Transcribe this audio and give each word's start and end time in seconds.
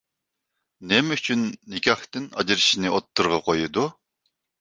نېمە 0.93 1.17
ئۈچۈن 1.17 1.43
نىكاھتىن 1.73 2.25
ئاجرىشىشنى 2.39 2.95
ئوتتۇرىغا 2.95 3.39
قويىدۇ؟ 3.51 3.85